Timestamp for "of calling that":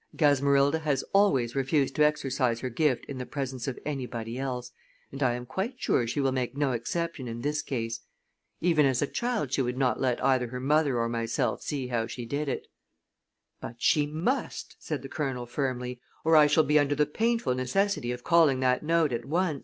18.11-18.81